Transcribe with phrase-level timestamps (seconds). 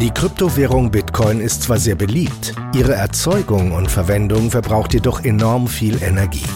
[0.00, 6.00] Die Kryptowährung Bitcoin ist zwar sehr beliebt, ihre Erzeugung und Verwendung verbraucht jedoch enorm viel
[6.00, 6.46] Energie.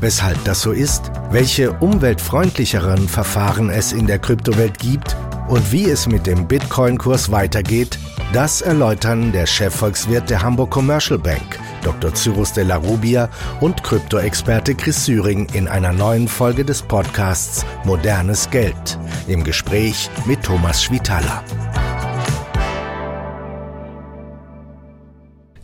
[0.00, 5.16] Weshalb das so ist, welche umweltfreundlicheren Verfahren es in der Kryptowelt gibt
[5.48, 7.98] und wie es mit dem Bitcoin-Kurs weitergeht,
[8.34, 12.12] das erläutern der Chefvolkswirt der Hamburg Commercial Bank, Dr.
[12.14, 13.30] Cyrus de la Rubia
[13.62, 20.42] und Kryptoexperte Chris Syring in einer neuen Folge des Podcasts Modernes Geld im Gespräch mit
[20.42, 21.42] Thomas Schwitaler.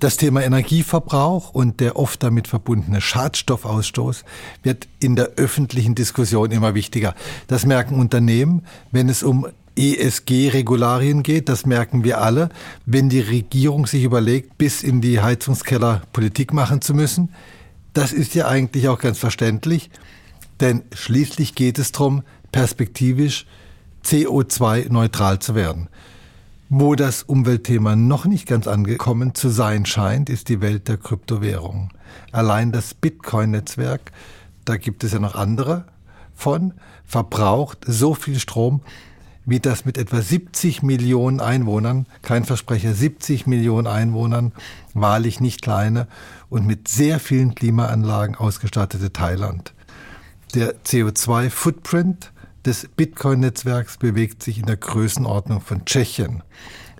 [0.00, 4.24] Das Thema Energieverbrauch und der oft damit verbundene Schadstoffausstoß
[4.62, 7.14] wird in der öffentlichen Diskussion immer wichtiger.
[7.48, 11.50] Das merken Unternehmen, wenn es um ESG-Regularien geht.
[11.50, 12.48] Das merken wir alle,
[12.86, 17.34] wenn die Regierung sich überlegt, bis in die Heizungskeller Politik machen zu müssen.
[17.92, 19.90] Das ist ja eigentlich auch ganz verständlich,
[20.60, 23.46] denn schließlich geht es darum, perspektivisch
[24.04, 25.90] CO2-neutral zu werden.
[26.72, 31.88] Wo das Umweltthema noch nicht ganz angekommen zu sein scheint, ist die Welt der Kryptowährungen.
[32.30, 34.12] Allein das Bitcoin-Netzwerk,
[34.64, 35.86] da gibt es ja noch andere
[36.32, 38.82] von, verbraucht so viel Strom,
[39.44, 44.52] wie das mit etwa 70 Millionen Einwohnern, kein Versprecher, 70 Millionen Einwohnern,
[44.94, 46.06] wahrlich nicht kleine
[46.50, 49.74] und mit sehr vielen Klimaanlagen ausgestattete Thailand.
[50.54, 52.29] Der CO2-Footprint
[52.64, 56.42] des Bitcoin-Netzwerks bewegt sich in der Größenordnung von Tschechien.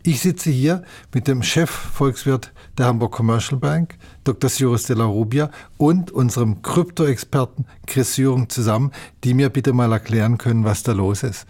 [0.03, 4.49] Ich sitze hier mit dem Chef-Volkswirt der Hamburg Commercial Bank, Dr.
[4.49, 8.93] Cyrus de la Rubia, und unserem Krypto-Experten Chris Jürgen zusammen,
[9.25, 11.47] die mir bitte mal erklären können, was da los ist.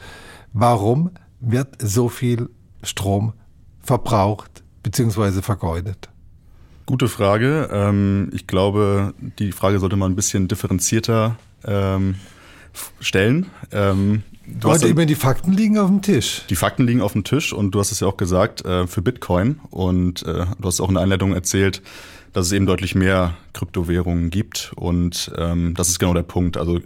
[0.53, 2.51] Warum wird so viel
[2.83, 3.35] Strom
[3.81, 5.43] verbraucht bzw.
[5.43, 6.09] vergeudet?
[6.87, 7.69] Gute Frage.
[7.71, 12.17] Ähm, ich glaube, die Frage sollte man ein bisschen differenzierter ähm,
[13.01, 13.47] stellen.
[13.73, 16.43] Ähm, du hast immer die Fakten liegen auf dem Tisch.
[16.51, 19.03] Die Fakten liegen auf dem Tisch und du hast es ja auch gesagt äh, für
[19.03, 21.83] Bitcoin und äh, du hast auch in der Einleitung erzählt,
[22.33, 26.57] dass es eben deutlich mehr Kryptowährungen gibt und ähm, das ist genau der Punkt.
[26.57, 26.81] Also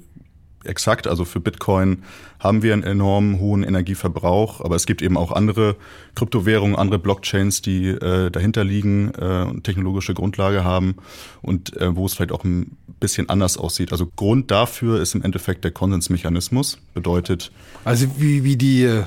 [0.66, 1.06] exakt.
[1.06, 2.02] Also für Bitcoin
[2.38, 5.76] haben wir einen enorm hohen Energieverbrauch, aber es gibt eben auch andere
[6.14, 10.96] Kryptowährungen, andere Blockchains, die äh, dahinter liegen äh, und technologische Grundlage haben
[11.42, 13.92] und äh, wo es vielleicht auch ein bisschen anders aussieht.
[13.92, 16.78] Also Grund dafür ist im Endeffekt der Konsensmechanismus.
[16.94, 17.50] Bedeutet.
[17.84, 19.04] Also wie, wie die äh,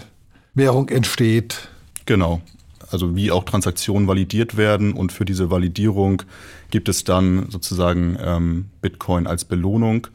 [0.53, 1.69] Währung entsteht.
[2.06, 2.41] Genau.
[2.89, 6.24] Also wie auch Transaktionen validiert werden und für diese Validierung
[6.69, 10.07] gibt es dann sozusagen ähm, Bitcoin als Belohnung.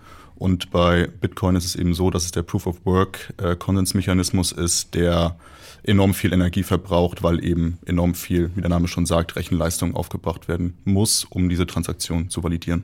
[0.43, 4.51] Und bei Bitcoin ist es eben so, dass es der Proof of Work äh, Konsensmechanismus
[4.51, 5.37] ist, der
[5.85, 10.49] enorm viel Energie verbraucht, weil eben enorm viel, wie der Name schon sagt, Rechenleistung aufgebracht
[10.49, 12.83] werden muss, um diese Transaktion zu validieren.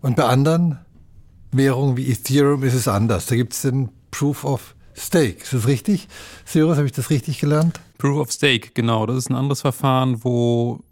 [0.00, 0.78] Und bei anderen
[1.50, 3.26] Währungen wie Ethereum ist es anders.
[3.26, 5.42] Da gibt es den Proof of Stake.
[5.42, 6.06] Ist das richtig?
[6.46, 7.80] Cyrus, habe ich das richtig gelernt?
[7.98, 9.06] Proof of Stake, genau.
[9.06, 10.84] Das ist ein anderes Verfahren, wo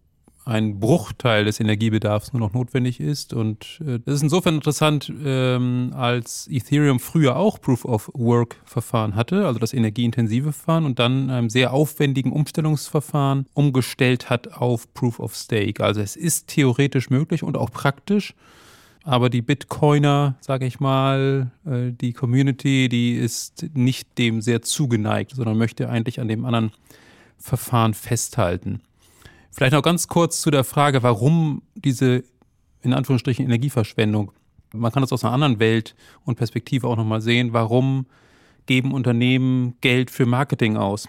[0.44, 3.32] ein Bruchteil des Energiebedarfs nur noch notwendig ist.
[3.32, 9.14] Und äh, das ist insofern interessant, ähm, als Ethereum früher auch Proof of Work Verfahren
[9.14, 15.20] hatte, also das energieintensive Verfahren, und dann einem sehr aufwendigen Umstellungsverfahren umgestellt hat auf Proof
[15.20, 15.84] of Stake.
[15.84, 18.34] Also es ist theoretisch möglich und auch praktisch.
[19.02, 25.32] Aber die Bitcoiner, sage ich mal, äh, die Community, die ist nicht dem sehr zugeneigt,
[25.34, 26.72] sondern möchte eigentlich an dem anderen
[27.38, 28.80] Verfahren festhalten.
[29.50, 32.24] Vielleicht noch ganz kurz zu der Frage, warum diese
[32.82, 34.32] in Anführungsstrichen Energieverschwendung.
[34.72, 35.94] Man kann das aus einer anderen Welt
[36.24, 37.52] und Perspektive auch nochmal sehen.
[37.52, 38.06] Warum
[38.66, 41.08] geben Unternehmen Geld für Marketing aus?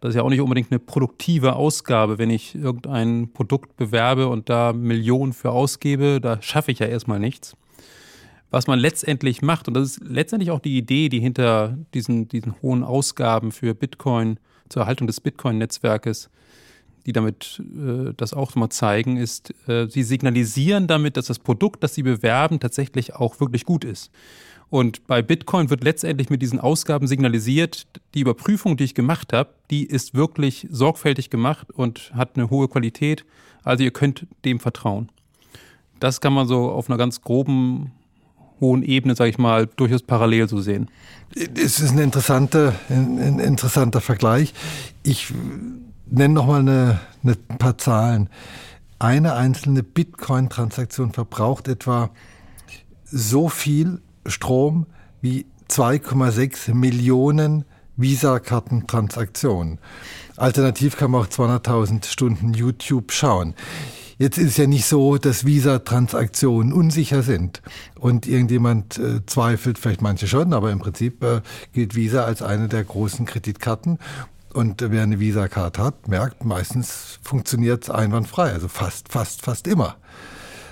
[0.00, 4.48] Das ist ja auch nicht unbedingt eine produktive Ausgabe, wenn ich irgendein Produkt bewerbe und
[4.48, 7.56] da Millionen für ausgebe, da schaffe ich ja erstmal nichts.
[8.50, 12.54] Was man letztendlich macht, und das ist letztendlich auch die Idee, die hinter diesen, diesen
[12.62, 14.38] hohen Ausgaben für Bitcoin,
[14.68, 16.30] zur Erhaltung des Bitcoin-Netzwerkes
[17.06, 21.82] die damit äh, das auch mal zeigen, ist, äh, sie signalisieren damit, dass das Produkt,
[21.82, 24.10] das sie bewerben, tatsächlich auch wirklich gut ist.
[24.68, 29.50] Und bei Bitcoin wird letztendlich mit diesen Ausgaben signalisiert, die Überprüfung, die ich gemacht habe,
[29.70, 33.24] die ist wirklich sorgfältig gemacht und hat eine hohe Qualität.
[33.62, 35.08] Also ihr könnt dem vertrauen.
[36.00, 37.92] Das kann man so auf einer ganz groben,
[38.60, 40.90] hohen Ebene, sage ich mal, durchaus parallel so sehen.
[41.34, 44.52] Es ist ein interessanter, ein, ein interessanter Vergleich.
[45.04, 45.32] Ich
[46.06, 48.28] nenne noch mal eine, eine paar Zahlen.
[48.98, 52.10] Eine einzelne Bitcoin-Transaktion verbraucht etwa
[53.04, 54.86] so viel Strom
[55.20, 57.64] wie 2,6 Millionen
[57.96, 59.78] Visa-Kartentransaktionen.
[60.36, 63.54] Alternativ kann man auch 200.000 Stunden YouTube schauen.
[64.18, 67.60] Jetzt ist es ja nicht so, dass Visa-Transaktionen unsicher sind
[67.98, 71.42] und irgendjemand äh, zweifelt, vielleicht manche schon, aber im Prinzip äh,
[71.74, 73.98] gilt Visa als eine der großen Kreditkarten
[74.56, 79.96] Und wer eine Visa-Card hat, merkt, meistens funktioniert es einwandfrei, also fast, fast, fast immer.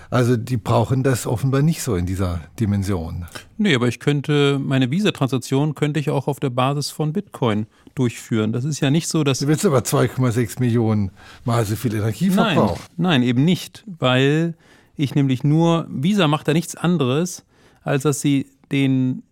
[0.08, 3.26] Also die brauchen das offenbar nicht so in dieser Dimension.
[3.58, 8.54] Nee, aber ich könnte, meine Visa-Transaktion könnte ich auch auf der Basis von Bitcoin durchführen.
[8.54, 9.40] Das ist ja nicht so, dass...
[9.40, 11.10] Du willst aber 2,6 Millionen
[11.44, 12.80] mal so viel Energie verbrauchen.
[12.96, 14.54] Nein, nein, eben nicht, weil
[14.96, 17.44] ich nämlich nur, Visa macht da nichts anderes,
[17.82, 19.24] als dass sie den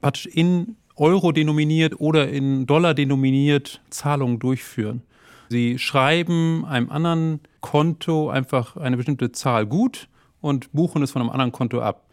[0.00, 5.02] praktisch in Euro denominiert oder in Dollar denominiert Zahlungen durchführen.
[5.48, 10.08] Sie schreiben einem anderen Konto einfach eine bestimmte Zahl gut
[10.40, 12.04] und buchen es von einem anderen Konto ab.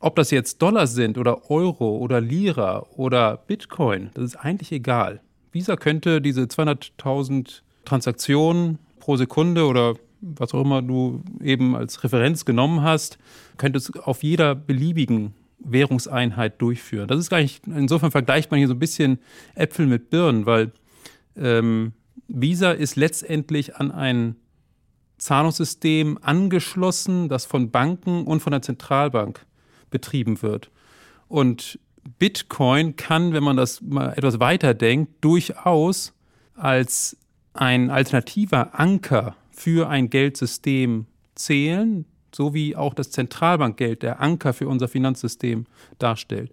[0.00, 5.20] Ob das jetzt Dollar sind oder Euro oder Lira oder Bitcoin, das ist eigentlich egal.
[5.52, 12.44] Visa könnte diese 200.000 Transaktionen pro Sekunde oder was auch immer du eben als Referenz
[12.44, 13.18] genommen hast,
[13.56, 17.08] könnte es auf jeder beliebigen Währungseinheit durchführen.
[17.08, 19.18] Das ist nicht, insofern vergleicht man hier so ein bisschen
[19.54, 20.72] Äpfel mit Birnen, weil
[21.36, 21.92] ähm,
[22.28, 24.36] Visa ist letztendlich an ein
[25.18, 29.44] Zahlungssystem angeschlossen, das von Banken und von der Zentralbank
[29.90, 30.70] betrieben wird.
[31.28, 31.78] Und
[32.18, 36.14] Bitcoin kann, wenn man das mal etwas weiter denkt, durchaus
[36.54, 37.16] als
[37.52, 44.68] ein alternativer Anker für ein Geldsystem zählen, so wie auch das Zentralbankgeld der Anker für
[44.68, 45.66] unser Finanzsystem
[45.98, 46.52] darstellt.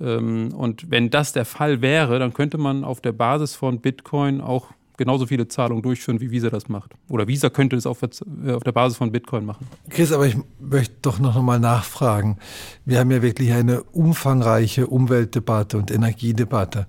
[0.00, 4.40] Ähm, und wenn das der Fall wäre, dann könnte man auf der Basis von Bitcoin
[4.40, 4.68] auch
[5.00, 6.92] genauso viele Zahlungen durchführen, wie Visa das macht.
[7.08, 8.08] Oder Visa könnte es auf, äh,
[8.44, 9.66] der Basis von Bitcoin machen.
[9.88, 12.36] Chris, aber ich möchte doch noch mal nachfragen.
[12.84, 16.86] Wir haben ja wirklich eine umfangreiche Umweltdebatte und Energiedebatte.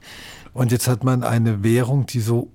[0.53, 2.51] Und jetzt hat man eine Währung, die so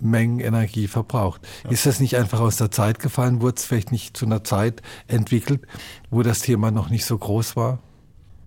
[0.00, 1.42] Unmengen Energie verbraucht.
[1.64, 1.70] Ja.
[1.70, 3.40] Ist das nicht einfach aus der Zeit gefallen?
[3.40, 5.62] Wurde es vielleicht nicht zu einer Zeit entwickelt,
[6.10, 7.80] wo das Thema noch nicht so groß war?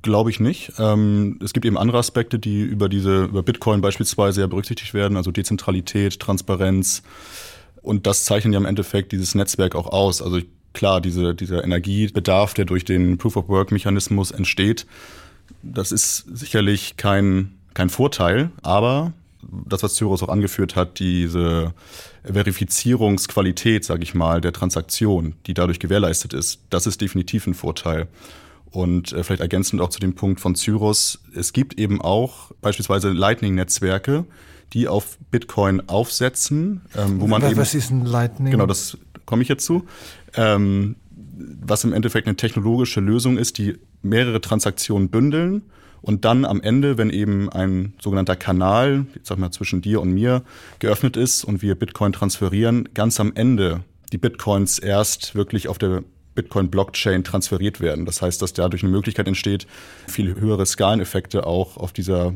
[0.01, 0.73] Glaube ich nicht.
[0.79, 5.15] Ähm, es gibt eben andere Aspekte, die über diese, über Bitcoin beispielsweise ja berücksichtigt werden,
[5.15, 7.03] also Dezentralität, Transparenz.
[7.81, 10.21] Und das zeichnet ja im Endeffekt dieses Netzwerk auch aus.
[10.21, 10.39] Also
[10.73, 14.85] klar, diese, dieser Energiebedarf, der durch den Proof-of-Work-Mechanismus entsteht,
[15.61, 19.13] das ist sicherlich kein, kein Vorteil, aber
[19.65, 21.73] das, was Cyrus auch angeführt hat, diese
[22.23, 28.07] Verifizierungsqualität, sage ich mal, der Transaktion, die dadurch gewährleistet ist, das ist definitiv ein Vorteil.
[28.71, 33.11] Und äh, vielleicht ergänzend auch zu dem Punkt von Cyrus, es gibt eben auch beispielsweise
[33.11, 34.25] Lightning-Netzwerke,
[34.73, 37.59] die auf Bitcoin aufsetzen, ähm, wo man was, eben...
[37.61, 38.51] Was ist ein Lightning?
[38.51, 39.85] Genau, das komme ich jetzt zu.
[40.35, 40.95] Ähm,
[41.61, 45.63] was im Endeffekt eine technologische Lösung ist, die mehrere Transaktionen bündeln
[46.03, 50.13] und dann am Ende, wenn eben ein sogenannter Kanal, ich sag mal zwischen dir und
[50.13, 50.43] mir,
[50.79, 56.03] geöffnet ist und wir Bitcoin transferieren, ganz am Ende die Bitcoins erst wirklich auf der
[56.35, 58.05] Bitcoin-Blockchain transferiert werden.
[58.05, 59.65] Das heißt, dass dadurch eine Möglichkeit entsteht,
[60.07, 62.33] viel höhere Skaleneffekte auch auf dieser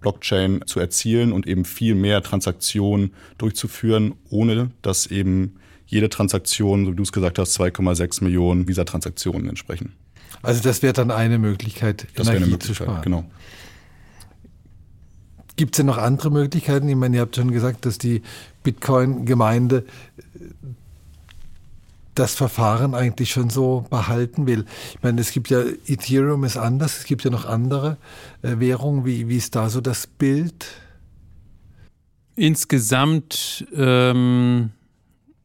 [0.00, 6.92] Blockchain zu erzielen und eben viel mehr Transaktionen durchzuführen, ohne dass eben jede Transaktion, so
[6.92, 9.94] wie du es gesagt hast, 2,6 Millionen Visa-Transaktionen entsprechen.
[10.42, 13.02] Also das wäre dann eine Möglichkeit, das Energie eine Möglichkeit, zu sparen.
[13.02, 13.24] Genau.
[15.56, 16.88] Gibt es denn noch andere Möglichkeiten?
[16.88, 18.22] Ich meine, ihr habt schon gesagt, dass die
[18.62, 19.84] Bitcoin-Gemeinde
[22.14, 24.64] das Verfahren eigentlich schon so behalten will.
[24.94, 27.96] Ich meine, es gibt ja, Ethereum ist anders, es gibt ja noch andere
[28.42, 29.04] äh, Währungen.
[29.04, 30.66] Wie, wie ist da so das Bild?
[32.36, 34.70] Insgesamt ähm,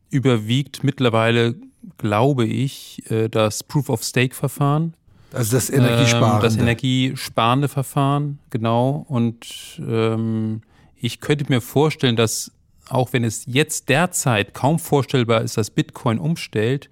[0.10, 1.56] überwiegt mittlerweile,
[1.98, 4.94] glaube ich, äh, das Proof-of-Stake-Verfahren.
[5.34, 6.36] Also das energiesparende.
[6.36, 9.06] Ähm, das energiesparende Verfahren, genau.
[9.08, 10.62] Und ähm,
[10.96, 12.52] ich könnte mir vorstellen, dass
[12.90, 16.90] auch wenn es jetzt derzeit kaum vorstellbar ist, dass Bitcoin umstellt,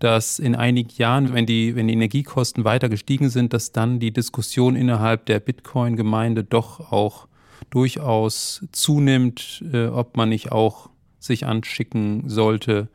[0.00, 4.12] dass in einigen Jahren, wenn die, wenn die Energiekosten weiter gestiegen sind, dass dann die
[4.12, 7.26] Diskussion innerhalb der Bitcoin-Gemeinde doch auch
[7.70, 12.88] durchaus zunimmt, äh, ob man nicht auch sich anschicken sollte,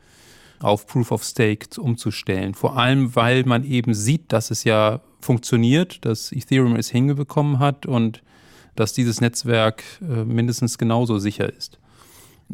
[0.60, 2.54] auf Proof of Stake umzustellen.
[2.54, 7.86] Vor allem, weil man eben sieht, dass es ja funktioniert, dass Ethereum es hingebekommen hat
[7.86, 8.22] und
[8.76, 11.78] dass dieses Netzwerk äh, mindestens genauso sicher ist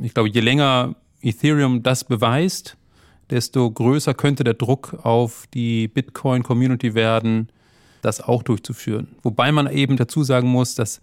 [0.02, 2.76] ich glaube, je länger Ethereum das beweist,
[3.28, 7.49] desto größer könnte der Druck auf die Bitcoin-Community werden,
[8.02, 9.09] das auch durchzuführen.
[9.23, 11.00] Wobei man eben dazu sagen muss, dass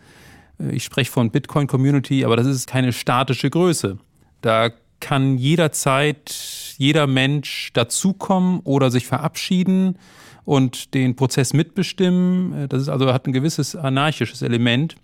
[0.59, 3.97] äh, ich spreche von Bitcoin-Community, aber das ist keine statische Größe.
[4.41, 9.97] Da kann jederzeit jeder Mensch dazukommen oder sich verabschieden
[10.45, 12.53] und den Prozess mitbestimmen.
[12.53, 14.95] Äh, das ist also hat ein gewisses anarchisches Element.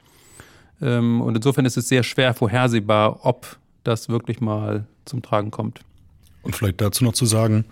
[0.81, 5.81] Ähm, und insofern ist es sehr schwer vorhersehbar, ob das wirklich mal zum Tragen kommt.
[6.43, 7.65] Und vielleicht dazu noch zu sagen,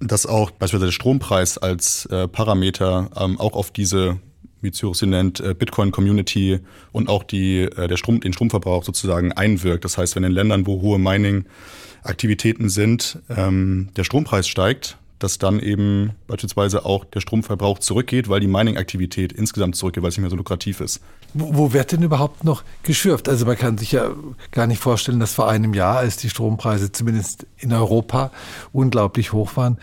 [0.00, 4.18] dass auch beispielsweise der Strompreis als äh, Parameter ähm, auch auf diese
[4.60, 6.60] wie Zürich sie nennt, äh, Bitcoin-Community
[6.92, 9.84] und auch die, äh, der Strom, den Stromverbrauch sozusagen einwirkt.
[9.84, 15.60] Das heißt, wenn in Ländern, wo hohe Mining-Aktivitäten sind, ähm, der Strompreis steigt, dass dann
[15.60, 20.30] eben beispielsweise auch der Stromverbrauch zurückgeht, weil die Mining-Aktivität insgesamt zurückgeht, weil es nicht mehr
[20.30, 21.00] so lukrativ ist.
[21.32, 23.28] Wo, wo wird denn überhaupt noch geschürft?
[23.28, 24.10] Also man kann sich ja
[24.50, 28.30] gar nicht vorstellen, dass vor einem Jahr, als die Strompreise zumindest in Europa
[28.72, 29.78] unglaublich hoch waren,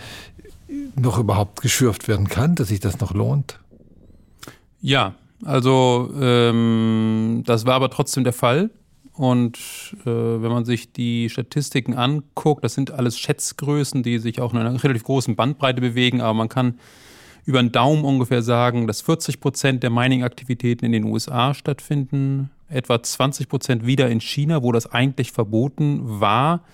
[0.96, 3.60] noch überhaupt geschürft werden kann, dass sich das noch lohnt.
[4.84, 8.70] Ja, also ähm, das war aber trotzdem der Fall.
[9.14, 9.58] Und
[10.02, 14.60] äh, wenn man sich die Statistiken anguckt, das sind alles Schätzgrößen, die sich auch in
[14.60, 16.80] einer relativ großen Bandbreite bewegen, aber man kann
[17.46, 23.02] über den Daumen ungefähr sagen, dass 40 Prozent der Mining-Aktivitäten in den USA stattfinden, etwa
[23.02, 26.66] 20 Prozent wieder in China, wo das eigentlich verboten war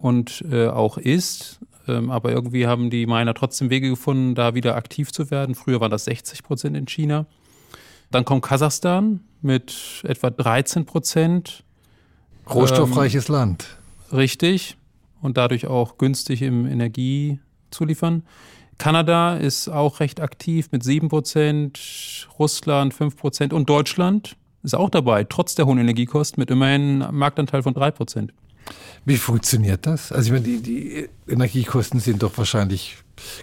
[0.00, 1.58] und äh, auch ist.
[1.88, 5.54] Ähm, aber irgendwie haben die Miner trotzdem Wege gefunden, da wieder aktiv zu werden.
[5.54, 7.26] Früher waren das 60 Prozent in China.
[8.10, 11.64] Dann kommt Kasachstan mit etwa 13 Prozent.
[12.48, 13.78] Rohstoffreiches ähm, Land.
[14.12, 14.76] Richtig.
[15.20, 18.22] Und dadurch auch günstig im Energie zu liefern.
[18.78, 24.90] Kanada ist auch recht aktiv mit 7 Prozent, Russland 5 Prozent und Deutschland ist auch
[24.90, 28.32] dabei, trotz der hohen Energiekosten mit immerhin einem Marktanteil von 3 Prozent.
[29.04, 30.12] Wie funktioniert das?
[30.12, 32.98] Also ich meine, die, die Energiekosten sind doch wahrscheinlich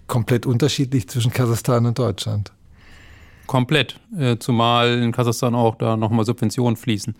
[0.07, 2.51] komplett unterschiedlich zwischen Kasachstan und Deutschland.
[3.47, 7.15] Komplett, äh, zumal in Kasachstan auch da nochmal Subventionen fließen.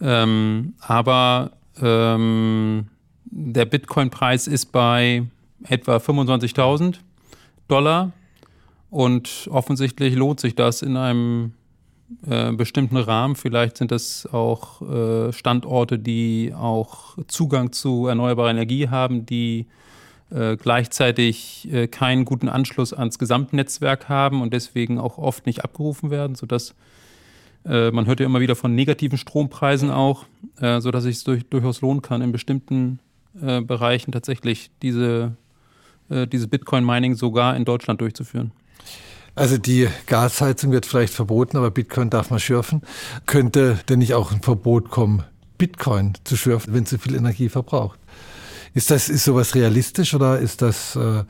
[0.00, 2.88] Ähm, aber ähm,
[3.24, 5.24] der Bitcoin-Preis ist bei
[5.68, 6.96] etwa 25.000
[7.68, 8.12] Dollar
[8.90, 11.52] und offensichtlich lohnt sich das in einem
[12.28, 13.34] äh, bestimmten Rahmen.
[13.34, 19.66] Vielleicht sind das auch äh, Standorte, die auch Zugang zu erneuerbarer Energie haben, die
[20.30, 26.10] äh, gleichzeitig äh, keinen guten Anschluss ans Gesamtnetzwerk haben und deswegen auch oft nicht abgerufen
[26.10, 26.74] werden, sodass
[27.64, 30.24] äh, man hört ja immer wieder von negativen Strompreisen auch,
[30.60, 33.00] äh, sodass es sich durch, durchaus lohnen kann, in bestimmten
[33.40, 35.36] äh, Bereichen tatsächlich diese,
[36.08, 38.52] diese Bitcoin-Mining sogar in Deutschland durchzuführen.
[39.34, 42.82] Also die Gasheizung wird vielleicht verboten, aber Bitcoin darf man schürfen.
[43.26, 45.24] Könnte denn nicht auch ein Verbot kommen,
[45.58, 47.98] Bitcoin zu schürfen, wenn zu viel Energie verbraucht?
[48.76, 51.24] Ist das ist sowas realistisch oder ist das äh,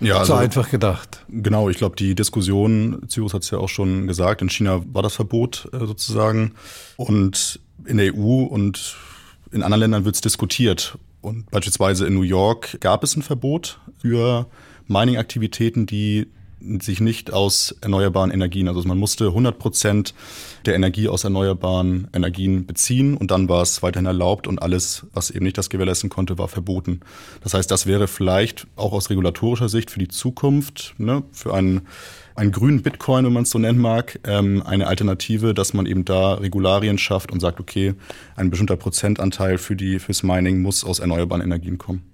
[0.00, 1.24] ja, also, so einfach gedacht?
[1.30, 5.02] Genau, ich glaube, die Diskussion, Cyrus hat es ja auch schon gesagt, in China war
[5.02, 6.52] das Verbot äh, sozusagen
[6.98, 8.94] und in der EU und
[9.52, 10.98] in anderen Ländern wird es diskutiert.
[11.22, 14.46] Und beispielsweise in New York gab es ein Verbot für
[14.88, 16.26] Mining-Aktivitäten, die
[16.80, 18.68] sich nicht aus erneuerbaren Energien.
[18.68, 20.14] Also man musste 100 Prozent
[20.66, 25.30] der Energie aus erneuerbaren Energien beziehen und dann war es weiterhin erlaubt und alles, was
[25.30, 27.00] eben nicht das gewährleisten konnte, war verboten.
[27.42, 31.82] Das heißt, das wäre vielleicht auch aus regulatorischer Sicht für die Zukunft, ne, für einen,
[32.34, 36.04] einen grünen Bitcoin, wenn man es so nennen mag, ähm, eine Alternative, dass man eben
[36.04, 37.94] da Regularien schafft und sagt, okay,
[38.36, 42.11] ein bestimmter Prozentanteil für die, fürs Mining muss aus erneuerbaren Energien kommen.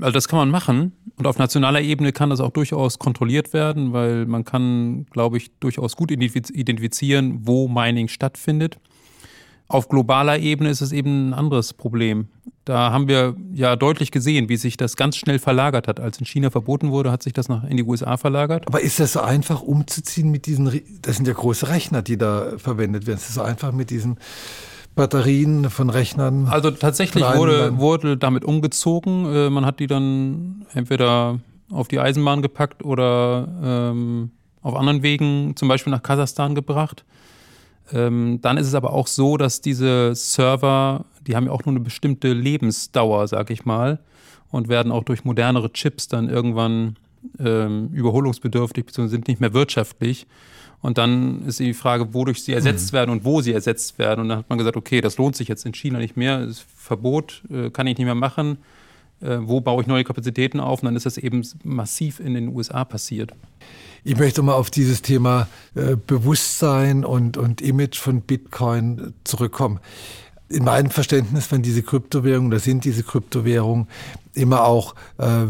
[0.00, 3.92] Also das kann man machen und auf nationaler Ebene kann das auch durchaus kontrolliert werden,
[3.92, 8.78] weil man kann, glaube ich, durchaus gut identifizieren, wo Mining stattfindet.
[9.68, 12.28] Auf globaler Ebene ist es eben ein anderes Problem.
[12.64, 16.00] Da haben wir ja deutlich gesehen, wie sich das ganz schnell verlagert hat.
[16.00, 18.66] Als in China verboten wurde, hat sich das nach in die USA verlagert.
[18.66, 22.58] Aber ist das so einfach umzuziehen mit diesen, das sind ja große Rechner, die da
[22.58, 23.18] verwendet werden.
[23.18, 24.18] Ist das so einfach mit diesen
[24.94, 26.46] Batterien von Rechnern?
[26.48, 29.26] Also tatsächlich wurde, wurde damit umgezogen.
[29.32, 34.30] Äh, man hat die dann entweder auf die Eisenbahn gepackt oder ähm,
[34.62, 37.04] auf anderen Wegen, zum Beispiel nach Kasachstan gebracht.
[37.92, 41.74] Ähm, dann ist es aber auch so, dass diese Server, die haben ja auch nur
[41.74, 43.98] eine bestimmte Lebensdauer, sag ich mal,
[44.50, 46.96] und werden auch durch modernere Chips dann irgendwann
[47.38, 49.08] ähm, überholungsbedürftig bzw.
[49.08, 50.26] sind nicht mehr wirtschaftlich.
[50.80, 52.96] Und dann ist die Frage, wodurch sie ersetzt mhm.
[52.96, 54.20] werden und wo sie ersetzt werden.
[54.20, 56.58] Und dann hat man gesagt, okay, das lohnt sich jetzt in China nicht mehr, das
[56.58, 58.58] ist Verbot, äh, kann ich nicht mehr machen.
[59.22, 60.82] Äh, wo baue ich neue Kapazitäten auf?
[60.82, 63.32] Und dann ist das eben massiv in den USA passiert.
[64.02, 69.80] Ich möchte mal auf dieses Thema äh, Bewusstsein und, und Image von Bitcoin zurückkommen
[70.54, 73.88] in meinem Verständnis von diese Kryptowährungen, da sind diese Kryptowährungen
[74.34, 75.44] immer auch äh,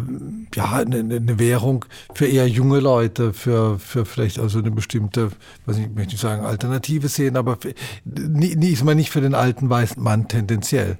[0.54, 1.84] ja eine, eine Währung
[2.14, 5.30] für eher junge Leute, für, für vielleicht also eine bestimmte,
[5.66, 9.20] was ich möchte nicht sagen, Alternative sehen, aber für, nie, nie ist man nicht für
[9.20, 10.98] den alten weißen Mann tendenziell.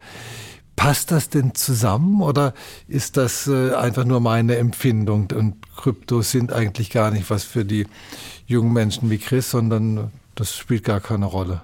[0.77, 2.53] Passt das denn zusammen oder
[2.89, 7.65] ist das äh, einfach nur meine Empfindung und Kryptos sind eigentlich gar nicht was für
[7.65, 7.87] die
[8.47, 11.63] jungen Menschen wie Chris, sondern das spielt gar keine Rolle?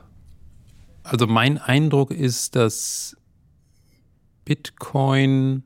[1.11, 3.17] Also mein Eindruck ist, dass
[4.45, 5.65] Bitcoin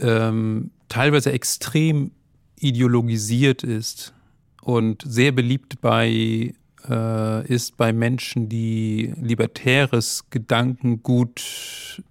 [0.00, 2.10] ähm, teilweise extrem
[2.58, 4.14] ideologisiert ist
[4.62, 6.54] und sehr beliebt bei
[6.88, 12.02] äh, ist bei Menschen, die libertäres Gedankengut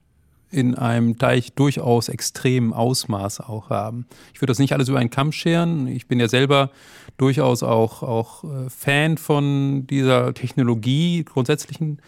[0.53, 1.17] in einem
[1.55, 4.05] durchaus extremen Ausmaß auch haben.
[4.33, 5.87] Ich würde das nicht alles über einen Kamm scheren.
[5.87, 6.69] Ich bin ja selber
[7.17, 11.99] durchaus auch, auch äh, Fan von dieser Technologie, grundsätzlichen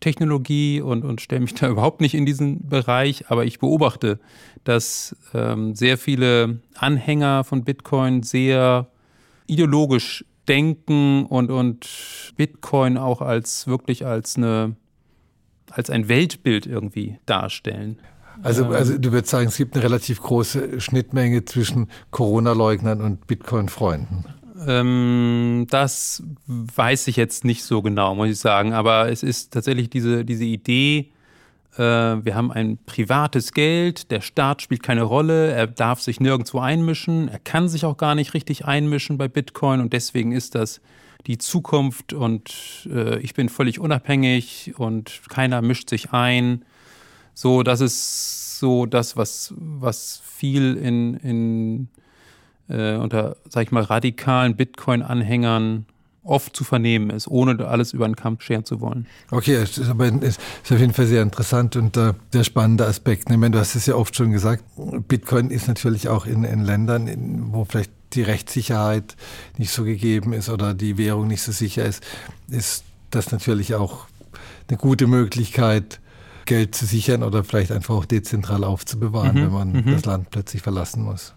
[0.00, 3.30] Technologie und, und stelle mich da überhaupt nicht in diesen Bereich.
[3.30, 4.18] Aber ich beobachte,
[4.64, 8.88] dass ähm, sehr viele Anhänger von Bitcoin sehr
[9.46, 14.74] ideologisch denken und, und Bitcoin auch als wirklich als eine
[15.72, 17.98] als ein Weltbild irgendwie darstellen.
[18.42, 24.24] Also, also du würdest sagen, es gibt eine relativ große Schnittmenge zwischen Corona-Leugnern und Bitcoin-Freunden.
[24.66, 28.72] Ähm, das weiß ich jetzt nicht so genau, muss ich sagen.
[28.72, 31.12] Aber es ist tatsächlich diese, diese Idee,
[31.76, 36.58] äh, wir haben ein privates Geld, der Staat spielt keine Rolle, er darf sich nirgendwo
[36.58, 40.80] einmischen, er kann sich auch gar nicht richtig einmischen bei Bitcoin und deswegen ist das
[41.26, 46.64] die Zukunft und äh, ich bin völlig unabhängig und keiner mischt sich ein.
[47.34, 51.88] So, das ist so das, was, was viel in, in
[52.68, 55.86] äh, unter, sag ich mal, radikalen Bitcoin-Anhängern
[56.24, 59.06] oft zu vernehmen ist, ohne alles über den Kampf scheren zu wollen.
[59.30, 63.28] Okay, das ist, aber, ist auf jeden Fall sehr interessant und äh, sehr spannender Aspekt.
[63.28, 64.62] Ich meine, du hast es ja oft schon gesagt,
[65.08, 69.16] Bitcoin ist natürlich auch in, in Ländern, in, wo vielleicht die Rechtssicherheit
[69.58, 72.02] nicht so gegeben ist oder die Währung nicht so sicher ist,
[72.48, 74.06] ist das natürlich auch
[74.68, 76.00] eine gute Möglichkeit,
[76.44, 79.42] Geld zu sichern oder vielleicht einfach auch dezentral aufzubewahren, mhm.
[79.42, 79.92] wenn man mhm.
[79.92, 81.34] das Land plötzlich verlassen muss.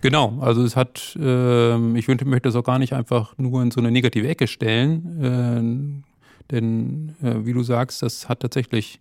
[0.00, 3.80] Genau, also es hat, äh, ich möchte das auch gar nicht einfach nur in so
[3.80, 9.00] eine negative Ecke stellen, äh, denn äh, wie du sagst, das hat tatsächlich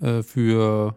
[0.00, 0.96] äh, für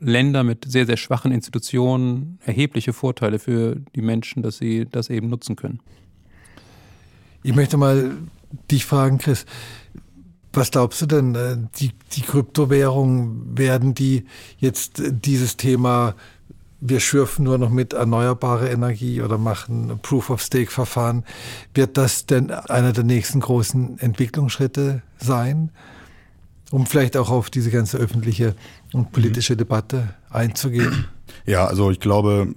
[0.00, 5.28] Länder mit sehr, sehr schwachen Institutionen erhebliche Vorteile für die Menschen, dass sie das eben
[5.28, 5.80] nutzen können.
[7.42, 8.16] Ich möchte mal
[8.70, 9.44] dich fragen, Chris,
[10.52, 14.24] was glaubst du denn, äh, die, die Kryptowährungen, werden die
[14.58, 16.14] jetzt dieses Thema,
[16.80, 21.24] wir schürfen nur noch mit erneuerbarer Energie oder machen Proof-of-Stake-Verfahren,
[21.74, 25.70] wird das denn einer der nächsten großen Entwicklungsschritte sein?
[26.70, 28.54] Um vielleicht auch auf diese ganze öffentliche
[28.92, 29.58] und politische mhm.
[29.58, 31.06] Debatte einzugehen?
[31.44, 32.54] Ja, also ich glaube,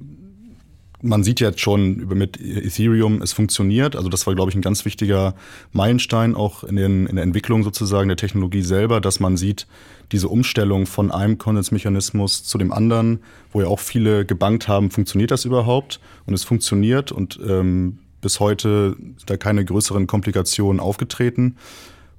[1.01, 3.95] man sieht jetzt schon mit Ethereum, es funktioniert.
[3.95, 5.35] Also das war, glaube ich, ein ganz wichtiger
[5.71, 9.67] Meilenstein auch in, den, in der Entwicklung sozusagen der Technologie selber, dass man sieht,
[10.11, 13.19] diese Umstellung von einem Konsensmechanismus zu dem anderen,
[13.51, 15.99] wo ja auch viele gebankt haben, funktioniert das überhaupt?
[16.25, 21.55] Und es funktioniert und ähm, bis heute sind da keine größeren Komplikationen aufgetreten.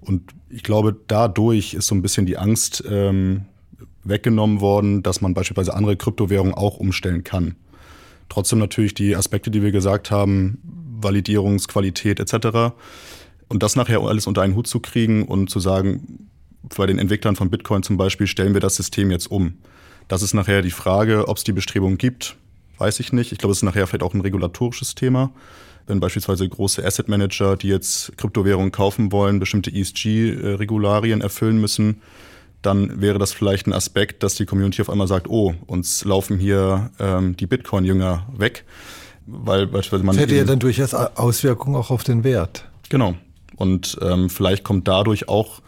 [0.04, 3.46] Und ich glaube, dadurch ist so ein bisschen die Angst ähm,
[4.04, 7.56] weggenommen worden, dass man beispielsweise andere Kryptowährungen auch umstellen kann.
[8.28, 10.58] Trotzdem natürlich die Aspekte, die wir gesagt haben,
[11.00, 12.74] Validierungsqualität etc.
[13.48, 16.28] Und das nachher alles unter einen Hut zu kriegen und zu sagen,
[16.76, 19.58] bei den Entwicklern von Bitcoin zum Beispiel, stellen wir das System jetzt um.
[20.08, 22.36] Das ist nachher die Frage, ob es die Bestrebungen gibt,
[22.78, 23.32] weiß ich nicht.
[23.32, 25.32] Ich glaube, es ist nachher vielleicht auch ein regulatorisches Thema
[25.86, 32.00] wenn beispielsweise große Asset Manager, die jetzt Kryptowährungen kaufen wollen, bestimmte ESG-Regularien erfüllen müssen,
[32.62, 36.38] dann wäre das vielleicht ein Aspekt, dass die Community auf einmal sagt, oh, uns laufen
[36.38, 38.64] hier ähm, die Bitcoin-Jünger weg.
[39.26, 40.16] Weil beispielsweise man.
[40.16, 42.68] Das hätte ja dann durchaus Auswirkungen auch auf den Wert.
[42.88, 43.14] Genau.
[43.56, 45.60] Und ähm, vielleicht kommt dadurch auch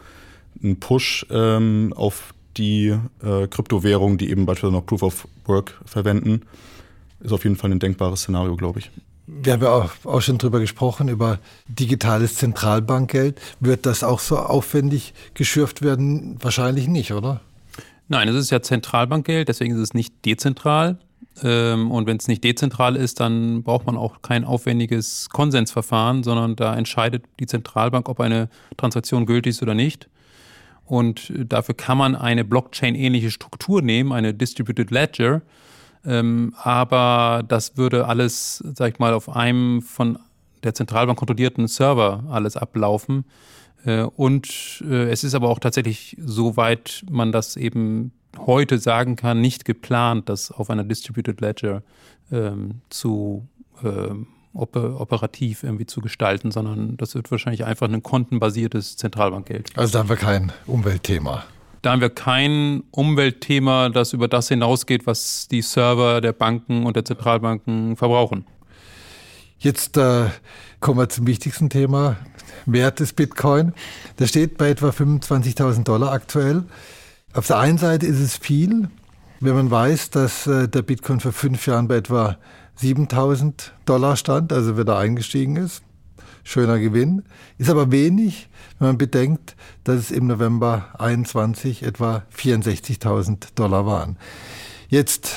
[0.61, 6.41] ein Push ähm, auf die äh, Kryptowährungen, die eben beispielsweise noch Proof of Work verwenden.
[7.19, 8.91] Ist auf jeden Fall ein denkbares Szenario, glaube ich.
[9.27, 13.41] Wir haben ja auch, auch schon drüber gesprochen, über digitales Zentralbankgeld.
[13.59, 16.37] Wird das auch so aufwendig geschürft werden?
[16.41, 17.41] Wahrscheinlich nicht, oder?
[18.07, 20.99] Nein, es ist ja Zentralbankgeld, deswegen ist es nicht dezentral.
[21.43, 26.55] Ähm, und wenn es nicht dezentral ist, dann braucht man auch kein aufwendiges Konsensverfahren, sondern
[26.55, 30.07] da entscheidet die Zentralbank, ob eine Transaktion gültig ist oder nicht.
[30.85, 35.41] Und dafür kann man eine Blockchain-ähnliche Struktur nehmen, eine Distributed Ledger,
[36.05, 40.19] ähm, aber das würde alles, sag ich mal, auf einem von
[40.63, 43.25] der Zentralbank kontrollierten Server alles ablaufen.
[43.85, 49.41] Äh, und äh, es ist aber auch tatsächlich, soweit man das eben heute sagen kann,
[49.41, 51.83] nicht geplant, das auf einer Distributed Ledger
[52.31, 53.47] ähm, zu
[53.83, 59.77] ähm, operativ irgendwie zu gestalten, sondern das wird wahrscheinlich einfach ein kontenbasiertes Zentralbankgeld.
[59.77, 61.43] Also da haben wir kein Umweltthema.
[61.85, 66.95] Da haben wir kein Umweltthema, das über das hinausgeht, was die Server der Banken und
[66.95, 68.47] der Zentralbanken verbrauchen.
[69.59, 70.29] Jetzt äh,
[70.79, 72.17] kommen wir zum wichtigsten Thema,
[72.65, 73.73] Wert des Bitcoin.
[74.17, 76.63] Der steht bei etwa 25.000 Dollar aktuell.
[77.33, 78.89] Auf der einen Seite ist es viel,
[79.39, 82.39] wenn man weiß, dass äh, der Bitcoin vor fünf Jahren bei etwa
[82.81, 85.83] 7.000 Dollar stand, also wenn er eingestiegen ist.
[86.45, 87.23] Schöner Gewinn.
[87.57, 88.47] Ist aber wenig,
[88.79, 94.15] wenn man bedenkt, dass es im November 21 etwa 64.000 Dollar waren.
[94.87, 95.35] Jetzt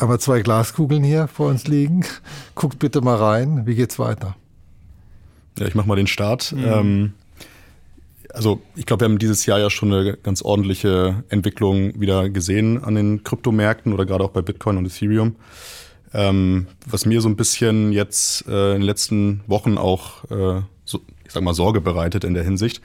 [0.00, 2.04] haben wir zwei Glaskugeln hier vor uns liegen.
[2.56, 3.66] Guckt bitte mal rein.
[3.66, 4.34] Wie geht's weiter?
[5.58, 6.52] Ja, ich mache mal den Start.
[6.52, 6.64] Mhm.
[6.64, 7.12] Ähm,
[8.32, 12.82] also ich glaube, wir haben dieses Jahr ja schon eine ganz ordentliche Entwicklung wieder gesehen
[12.82, 15.36] an den Kryptomärkten oder gerade auch bei Bitcoin und Ethereum.
[16.12, 21.00] Ähm, was mir so ein bisschen jetzt äh, in den letzten Wochen auch, äh, so,
[21.24, 22.80] ich sag mal, Sorge bereitet in der Hinsicht,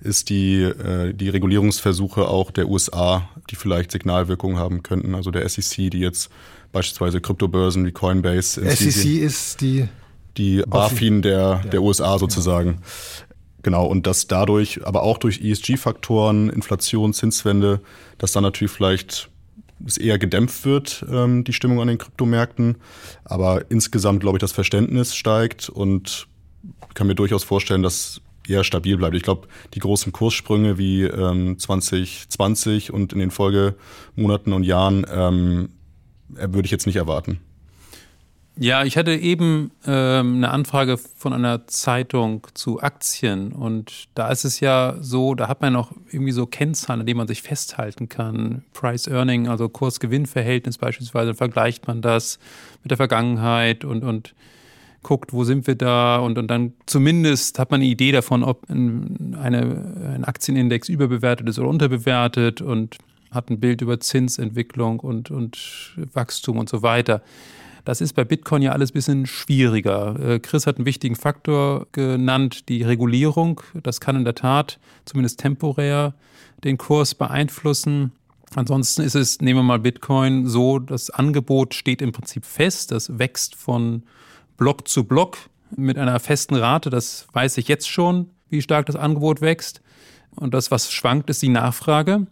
[0.00, 5.14] ist die, äh, die Regulierungsversuche auch der USA, die vielleicht Signalwirkungen haben könnten.
[5.14, 6.30] Also der SEC, die jetzt
[6.72, 8.60] beispielsweise Kryptobörsen wie Coinbase.
[8.70, 9.88] SEC ist die
[10.38, 12.80] die BaFin der, der USA sozusagen.
[13.62, 17.80] Genau, und dass dadurch, aber auch durch ESG-Faktoren, Inflation, Zinswende,
[18.16, 19.30] dass dann natürlich vielleicht
[19.86, 22.76] es eher gedämpft wird, ähm, die Stimmung an den Kryptomärkten.
[23.24, 26.26] Aber insgesamt, glaube ich, das Verständnis steigt und
[26.94, 29.14] kann mir durchaus vorstellen, dass eher stabil bleibt.
[29.14, 35.68] Ich glaube, die großen Kurssprünge wie ähm, 2020 und in den Folgemonaten und Jahren ähm,
[36.28, 37.40] würde ich jetzt nicht erwarten.
[38.60, 44.44] Ja, ich hatte eben ähm, eine Anfrage von einer Zeitung zu Aktien und da ist
[44.44, 48.08] es ja so, da hat man noch irgendwie so Kennzahlen, an denen man sich festhalten
[48.08, 48.64] kann.
[48.72, 52.40] Price Earning, also Kurs-Gewinn-Verhältnis beispielsweise, vergleicht man das
[52.82, 54.34] mit der Vergangenheit und, und
[55.04, 58.68] guckt, wo sind wir da und, und dann zumindest hat man eine Idee davon, ob
[58.68, 62.98] ein, eine, ein Aktienindex überbewertet ist oder unterbewertet und
[63.30, 67.22] hat ein Bild über Zinsentwicklung und, und Wachstum und so weiter.
[67.88, 70.14] Das ist bei Bitcoin ja alles ein bisschen schwieriger.
[70.20, 73.62] Äh, Chris hat einen wichtigen Faktor genannt, die Regulierung.
[73.82, 76.12] Das kann in der Tat zumindest temporär
[76.64, 78.12] den Kurs beeinflussen.
[78.54, 82.92] Ansonsten ist es, nehmen wir mal Bitcoin, so, das Angebot steht im Prinzip fest.
[82.92, 84.02] Das wächst von
[84.58, 85.38] Block zu Block
[85.74, 86.90] mit einer festen Rate.
[86.90, 89.80] Das weiß ich jetzt schon, wie stark das Angebot wächst.
[90.36, 92.26] Und das, was schwankt, ist die Nachfrage.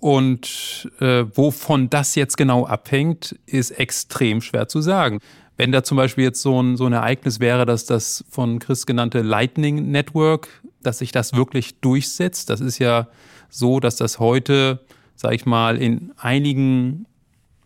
[0.00, 5.18] Und äh, wovon das jetzt genau abhängt, ist extrem schwer zu sagen.
[5.56, 8.86] Wenn da zum Beispiel jetzt so ein, so ein Ereignis wäre, dass das von Chris
[8.86, 13.08] genannte Lightning Network, dass sich das wirklich durchsetzt, das ist ja
[13.50, 14.80] so, dass das heute,
[15.16, 17.06] sag ich mal, in einigen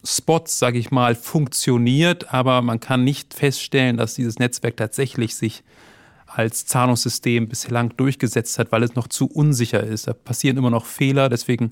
[0.04, 5.62] Spots, sag ich mal, funktioniert, aber man kann nicht feststellen, dass dieses Netzwerk tatsächlich sich
[6.34, 10.08] als Zahlungssystem bislang durchgesetzt hat, weil es noch zu unsicher ist.
[10.08, 11.70] Da passieren immer noch Fehler, deswegen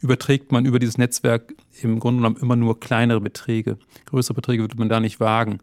[0.00, 3.78] überträgt man über dieses Netzwerk im Grunde genommen immer nur kleinere Beträge.
[4.06, 5.60] Größere Beträge würde man da nicht wagen.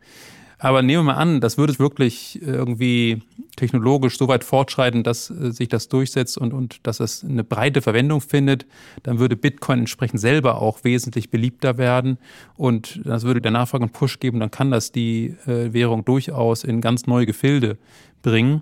[0.57, 3.21] Aber nehmen wir mal an, das würde wirklich irgendwie
[3.55, 7.81] technologisch so weit fortschreiten, dass äh, sich das durchsetzt und, und dass es eine breite
[7.81, 8.65] Verwendung findet,
[9.03, 12.17] dann würde Bitcoin entsprechend selber auch wesentlich beliebter werden
[12.55, 16.63] und das würde der Nachfrage einen Push geben, dann kann das die äh, Währung durchaus
[16.63, 17.77] in ganz neue Gefilde
[18.21, 18.61] bringen.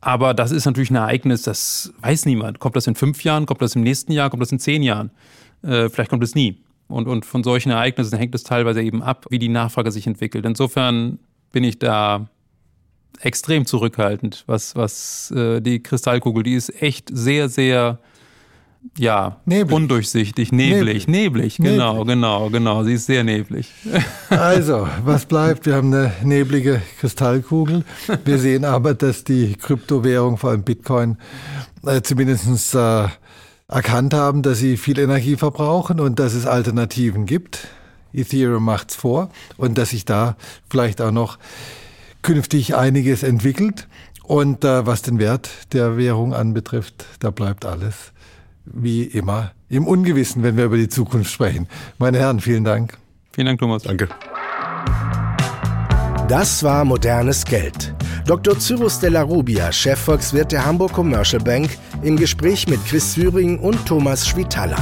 [0.00, 2.60] Aber das ist natürlich ein Ereignis, das weiß niemand.
[2.60, 5.10] Kommt das in fünf Jahren, kommt das im nächsten Jahr, kommt das in zehn Jahren?
[5.62, 6.58] Äh, vielleicht kommt es nie.
[6.88, 10.44] Und, und von solchen Ereignissen hängt es teilweise eben ab, wie die Nachfrage sich entwickelt.
[10.44, 11.18] Insofern
[11.52, 12.28] bin ich da
[13.20, 17.98] extrem zurückhaltend, was, was äh, die Kristallkugel, die ist echt sehr, sehr
[18.98, 19.74] ja, neblig.
[19.74, 22.14] undurchsichtig, neblig, neblig, neblig, genau, neblig.
[22.14, 23.72] genau, genau, sie ist sehr neblig.
[24.28, 25.66] Also, was bleibt?
[25.66, 27.84] Wir haben eine neblige Kristallkugel.
[28.24, 31.16] Wir sehen aber, dass die Kryptowährung, vor allem Bitcoin,
[31.84, 33.08] äh, zumindest äh,
[33.68, 37.68] erkannt haben, dass sie viel Energie verbrauchen und dass es Alternativen gibt.
[38.12, 40.36] Ethereum macht's vor und dass sich da
[40.70, 41.38] vielleicht auch noch
[42.22, 43.88] künftig einiges entwickelt.
[44.22, 48.12] Und äh, was den Wert der Währung anbetrifft, da bleibt alles
[48.64, 51.68] wie immer im Ungewissen, wenn wir über die Zukunft sprechen.
[51.98, 52.98] Meine Herren, vielen Dank.
[53.32, 53.82] Vielen Dank, Thomas.
[53.84, 54.08] Danke.
[56.28, 57.95] Das war modernes Geld.
[58.26, 58.58] Dr.
[58.58, 63.86] Cyrus de la Rubia, Chefvolkswirt der Hamburg Commercial Bank, im Gespräch mit Chris Thüring und
[63.86, 64.76] Thomas Schwitala.